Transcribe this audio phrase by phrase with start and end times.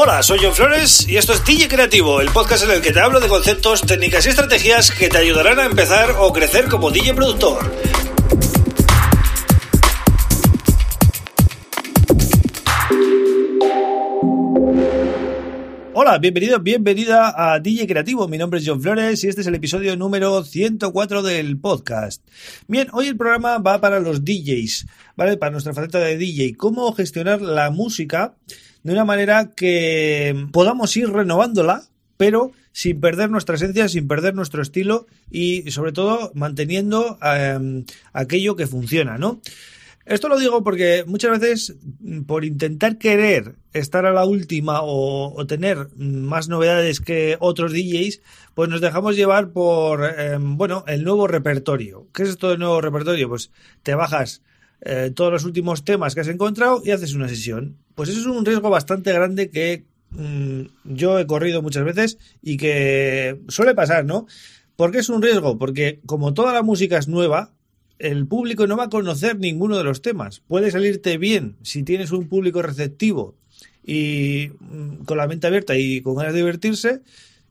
[0.00, 3.00] Hola, soy John Flores y esto es DJ Creativo, el podcast en el que te
[3.00, 7.14] hablo de conceptos, técnicas y estrategias que te ayudarán a empezar o crecer como DJ
[7.14, 7.68] productor.
[15.94, 18.28] Hola, bienvenido, bienvenida a DJ Creativo.
[18.28, 22.22] Mi nombre es John Flores y este es el episodio número 104 del podcast.
[22.68, 24.86] Bien, hoy el programa va para los DJs,
[25.16, 25.36] ¿vale?
[25.38, 26.54] Para nuestra faceta de DJ.
[26.56, 28.36] Cómo gestionar la música
[28.88, 31.82] de una manera que podamos ir renovándola,
[32.16, 38.56] pero sin perder nuestra esencia, sin perder nuestro estilo y sobre todo manteniendo em, aquello
[38.56, 39.42] que funciona, ¿no?
[40.06, 41.76] Esto lo digo porque muchas veces
[42.26, 48.22] por intentar querer estar a la última o, tener más novedades que otros DJs,
[48.54, 52.06] pues nos dejamos llevar por, em, bueno, el nuevo repertorio.
[52.14, 53.28] ¿Qué es esto del nuevo repertorio?
[53.28, 53.50] Pues
[53.82, 54.40] te bajas
[54.80, 57.76] eh, todos los últimos temas que has encontrado y haces una sesión.
[57.94, 62.56] Pues eso es un riesgo bastante grande que mm, yo he corrido muchas veces y
[62.56, 64.26] que suele pasar, ¿no?
[64.76, 65.58] ¿Por qué es un riesgo?
[65.58, 67.52] Porque como toda la música es nueva,
[67.98, 70.40] el público no va a conocer ninguno de los temas.
[70.46, 73.34] Puede salirte bien si tienes un público receptivo
[73.84, 77.00] y mm, con la mente abierta y con ganas de divertirse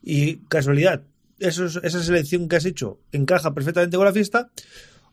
[0.01, 1.03] y casualidad,
[1.39, 4.49] eso, esa selección que has hecho encaja perfectamente con la fiesta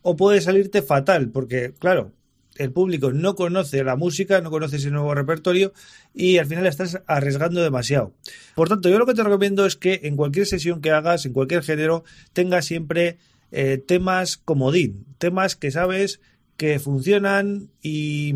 [0.04, 2.12] o puede salirte fatal, porque claro,
[2.56, 5.72] el público no conoce la música, no conoce ese nuevo repertorio
[6.12, 8.12] y al final estás arriesgando demasiado.
[8.54, 11.32] Por tanto, yo lo que te recomiendo es que en cualquier sesión que hagas, en
[11.32, 13.16] cualquier género, tengas siempre
[13.50, 16.20] eh, temas comodín, temas que sabes
[16.58, 18.34] que funcionan y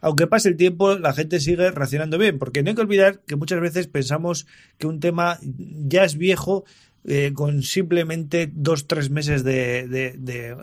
[0.00, 3.36] aunque pase el tiempo la gente sigue reaccionando bien, porque no hay que olvidar que
[3.36, 4.46] muchas veces pensamos
[4.78, 6.64] que un tema ya es viejo
[7.10, 9.86] eh, con simplemente dos, tres meses de,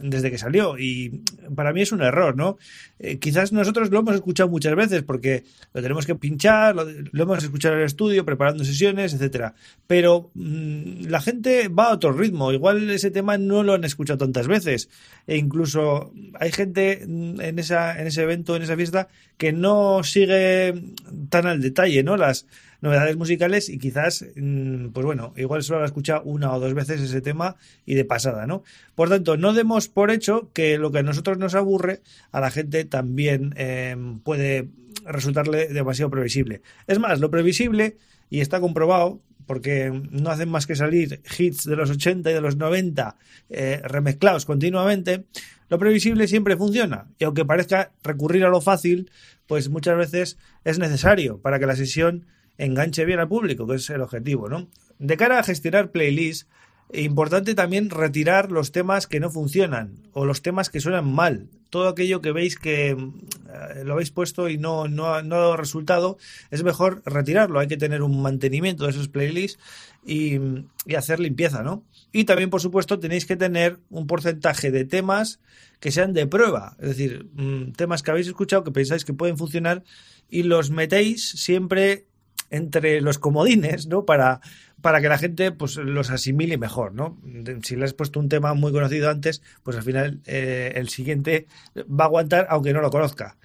[0.04, 0.78] desde que salió.
[0.78, 1.24] Y
[1.56, 2.60] para mí es un error, ¿no?
[3.00, 7.44] Eh, quizás nosotros lo hemos escuchado muchas veces porque lo tenemos que pinchar, lo, hemos
[7.44, 9.56] escuchado en el estudio, preparando sesiones, etcétera.
[9.88, 12.52] Pero mm, la gente va a otro ritmo.
[12.52, 14.90] Igual ese tema no lo han escuchado tantas veces.
[15.26, 19.08] E incluso hay gente en, esa, en ese evento, en esa fiesta,
[19.38, 20.94] que no sigue
[21.30, 22.18] tan al detalle, ¿no?
[22.18, 22.46] Las,
[22.86, 27.02] novedades musicales y quizás, mm, pues bueno, igual solo ha escuchado una o dos veces
[27.02, 28.64] ese tema y de pasada, ¿no?
[28.94, 32.02] Por tanto, no demos por hecho que lo que a nosotros nos aburre,
[32.32, 34.70] a la gente también em, puede
[35.04, 36.62] resultarle demasiado previsible.
[36.86, 37.98] Es más, lo previsible,
[38.30, 42.42] y está comprobado, porque no hacen más que salir hits de los 80 y de
[42.42, 43.18] los 90
[43.50, 45.26] eh, remezclados continuamente,
[45.70, 47.08] lo previsible siempre funciona.
[47.20, 49.12] Y aunque parezca recurrir a lo fácil,
[49.48, 52.26] pues muchas veces es necesario para que la sesión
[52.58, 54.68] enganche bien al público, que es el objetivo, ¿no?
[55.00, 56.48] De cara a gestionar playlists,
[56.94, 61.50] importante también retirar los temas que no funcionan o los temas que suenan mal.
[61.70, 66.18] Todo aquello que veis que eh, lo habéis puesto y no, no, ha dado resultado,
[66.52, 67.60] es mejor retirarlo.
[67.60, 69.60] Hay que tener un mantenimiento de esos playlists
[70.06, 70.40] y,
[70.86, 71.84] y hacer limpieza, ¿no?
[72.12, 75.40] Y también, por supuesto, tenéis que tener un porcentaje de temas
[75.80, 79.38] que sean de prueba, es decir, mm, temas que habéis escuchado que pensáis que pueden
[79.38, 79.84] funcionar
[80.30, 82.06] y los metéis siempre
[82.50, 84.06] entre los comodines, ¿no?
[84.06, 84.42] Para,
[84.82, 87.18] para que la gente pues los asimile mejor, ¿no?
[87.64, 91.48] Si le has puesto un tema muy conocido antes, pues al final eh, el siguiente
[91.78, 93.38] va a aguantar aunque no lo conozca.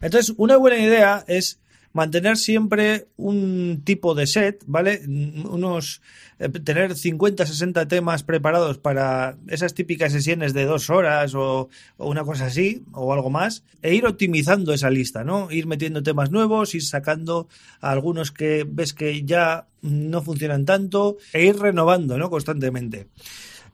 [0.00, 1.60] Entonces, una buena idea es
[1.92, 5.02] mantener siempre un tipo de set, ¿vale?
[5.06, 6.00] Unos,
[6.38, 12.24] eh, tener 50, 60 temas preparados para esas típicas sesiones de dos horas o, una
[12.24, 15.50] cosa así, o algo más, e ir optimizando esa lista, ¿no?
[15.50, 17.48] Ir metiendo temas nuevos, ir sacando
[17.80, 22.30] algunos que ves que ya no funcionan tanto, e ir renovando, ¿no?
[22.30, 23.08] Constantemente.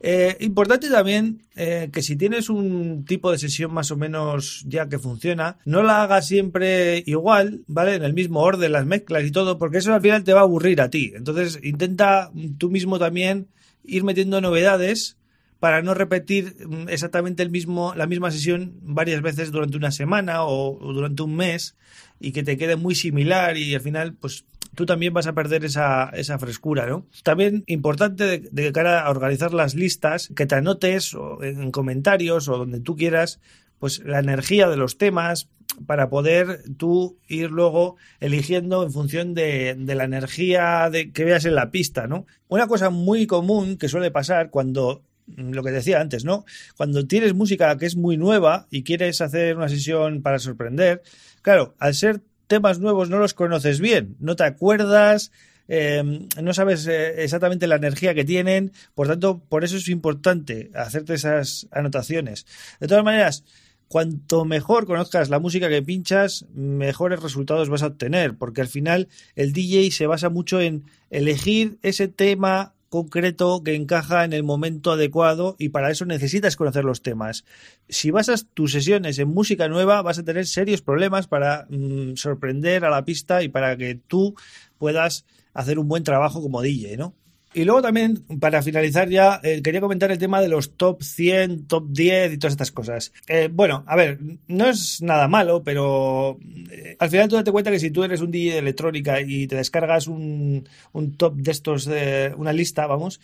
[0.00, 4.88] Eh, importante también eh, que si tienes un tipo de sesión más o menos ya
[4.88, 7.97] que funciona, no la hagas siempre igual, ¿vale?
[7.97, 10.44] En el mismo orden, las mezclas y todo, porque eso al final te va a
[10.44, 11.12] aburrir a ti.
[11.14, 13.48] Entonces intenta tú mismo también
[13.84, 15.16] ir metiendo novedades
[15.58, 20.44] para no repetir mm, exactamente el mismo, la misma sesión varias veces durante una semana
[20.44, 21.76] o, o durante un mes
[22.20, 24.44] y que te quede muy similar y al final pues
[24.78, 27.05] tú también vas a perder esa, esa frescura, ¿no?
[27.25, 32.79] También importante de, cara a organizar las listas, que te anotes en comentarios o donde
[32.79, 33.41] tú quieras,
[33.81, 35.49] pues la energía de los temas
[35.85, 41.44] para poder tú ir luego eligiendo en función de, de la energía de, que veas
[41.44, 42.26] en la pista, ¿no?
[42.47, 46.44] Una cosa muy común que suele pasar cuando lo que decía antes, ¿no?
[46.76, 51.02] Cuando tienes música que es muy nueva y quieres hacer una sesión para sorprender,
[51.43, 55.31] claro, al ser temas nuevos no los conoces bien, no te acuerdas,
[55.69, 60.71] eh, no sabes eh, exactamente la energía que tienen, por tanto, por eso es importante
[60.75, 62.47] hacerte esas anotaciones.
[62.81, 63.45] De todas maneras,
[63.87, 69.09] cuanto mejor conozcas la música que pinchas, mejores resultados vas a obtener, porque al final
[69.37, 74.93] el DJ se basa mucho en elegir ese tema concreto que encaja en el momento
[74.93, 77.44] adecuado y para eso necesitas conocer los temas.
[77.88, 82.85] Si basas tus sesiones en música nueva vas a tener serios problemas para mm, sorprender
[82.85, 84.35] a la pista y para que tú
[84.79, 87.14] puedas hacer un buen trabajo como DJ, ¿no?
[87.55, 91.67] Y luego también, para finalizar ya, eh, quería comentar el tema de los top 100,
[91.67, 93.12] top 10 y todas estas cosas.
[93.27, 94.19] Eh, bueno, a ver,
[94.49, 96.39] no es nada malo, pero
[96.71, 99.47] eh, al final tú date cuenta que si tú eres un DJ de electrónica y
[99.47, 101.89] te descargas un, un top de estos,
[102.37, 103.21] una lista, vamos,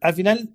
[0.00, 0.50] al final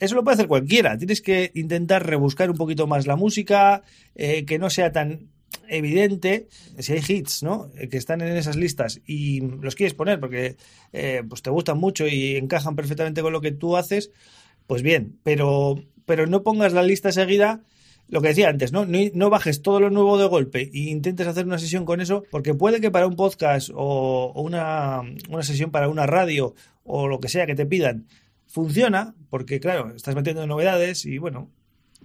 [0.00, 0.98] eso lo puede hacer cualquiera.
[0.98, 3.82] Tienes que intentar rebuscar un poquito más la música,
[4.14, 5.28] que no sea tan
[5.70, 7.70] evidente, si hay hits, ¿no?
[7.76, 10.56] Eh, que están en esas listas y los quieres poner porque
[10.92, 14.10] eh, pues te gustan mucho y encajan perfectamente con lo que tú haces,
[14.66, 17.62] pues bien, pero, pero no pongas la lista seguida
[18.10, 18.86] lo que decía antes, ¿no?
[18.86, 19.30] ¿no?
[19.30, 22.80] bajes todo lo nuevo de golpe e intentes hacer una sesión con eso, porque puede
[22.80, 27.46] que para un podcast o, una, una, sesión para una radio o lo que sea
[27.46, 28.06] que te pidan,
[28.46, 31.50] funciona, porque claro, estás metiendo novedades y bueno,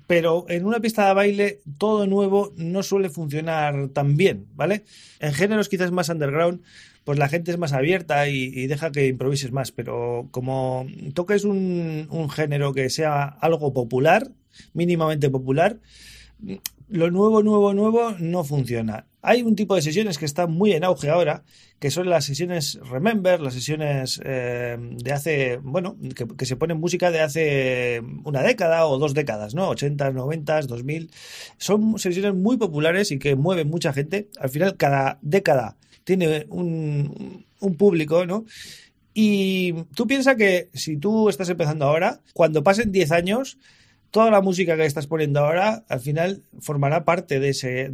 [0.08, 4.84] pero en una pista de baile todo nuevo no suele funcionar tan bien, ¿vale?
[5.20, 6.62] En géneros quizás más underground,
[7.04, 12.08] pues la gente es más abierta y, deja que improvises más, pero como toques un,
[12.10, 14.32] un género que sea algo popular,
[14.74, 15.78] mínimamente popular,
[16.88, 19.08] lo nuevo, nuevo, nuevo no funciona.
[19.22, 21.44] Hay un tipo de sesiones que está muy en auge ahora,
[21.80, 25.98] que son las sesiones Remember, las sesiones eh, de hace, bueno,
[26.38, 29.70] que, se ponen música de hace una década o dos décadas, ¿no?
[29.70, 31.12] 80, 90, 2000.
[31.58, 34.30] Son sesiones muy populares y que mueven mucha gente.
[34.40, 38.46] Al final, cada década tiene un, un público, ¿no?
[39.18, 43.58] Y tú piensas que si tú estás empezando ahora, cuando pasen 10 años,
[44.16, 47.92] toda la música que estás poniendo ahora al final formará parte de, ese,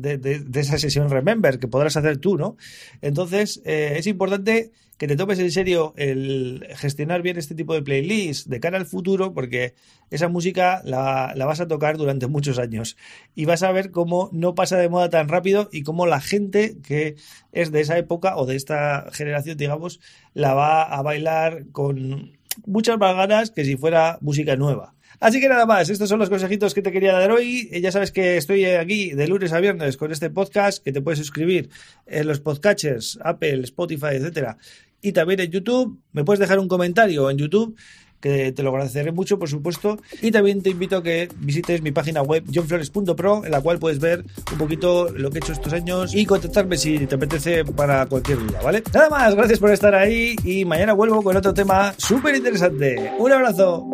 [0.54, 2.58] esa sesión Remember que podrás hacer tú, ¿no?
[3.02, 4.70] Entonces eh, es importante
[5.00, 8.86] que te tomes en serio el gestionar bien este tipo de playlists de cara al
[8.86, 9.74] futuro porque
[10.12, 12.98] esa música la, la vas a tocar durante muchos años
[13.34, 16.78] y vas a ver cómo no pasa de moda tan rápido y cómo la gente
[16.84, 17.16] que
[17.52, 20.00] es de esa época o de esta generación, digamos,
[20.36, 24.94] la va a bailar con muchas más ganas que si fuera música nueva.
[25.20, 27.70] Así que nada más, estos son los consejitos que te quería dar hoy.
[27.72, 31.02] Eh, ya sabes que estoy aquí de lunes a viernes con este podcast, que te
[31.02, 31.70] puedes suscribir
[32.08, 34.58] en los podcatchers, Apple, Spotify, etcétera.
[35.00, 37.76] Y también en YouTube, me puedes dejar un comentario en YouTube
[38.22, 40.00] que te lo agradeceré mucho, por supuesto.
[40.22, 44.00] Y también te invito a que visites mi página web johnflores.pro, en la cual puedes
[44.00, 48.06] ver un poquito lo que he hecho estos años y contactarme si te apetece para
[48.06, 48.84] cualquier día, ¿vale?
[48.94, 53.12] Nada más, gracias por estar ahí y mañana vuelvo con otro tema súper interesante.
[53.18, 53.86] Un abrazo.